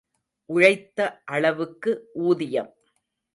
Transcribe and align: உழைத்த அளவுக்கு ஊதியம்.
உழைத்த 0.49 0.99
அளவுக்கு 1.25 1.91
ஊதியம். 2.23 2.71